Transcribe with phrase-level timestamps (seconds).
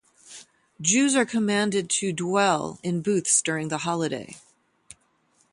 [0.81, 4.35] Jews are commanded to "dwell" in booths during the holiday.